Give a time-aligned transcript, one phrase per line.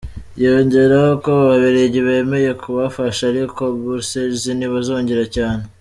[0.43, 5.63] Yongeraho ko ababiligi bemeye kubafasha ariko bourses ntibazongera cyane.